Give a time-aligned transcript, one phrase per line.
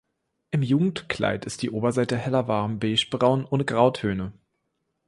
[0.49, 4.33] Im Jugendkleid ist die Oberseite heller warm beigebraun ohne Grautöne.